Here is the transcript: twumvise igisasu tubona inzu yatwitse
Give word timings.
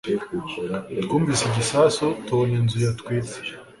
twumvise 1.03 1.43
igisasu 1.45 2.05
tubona 2.25 2.53
inzu 2.61 2.77
yatwitse 2.85 3.37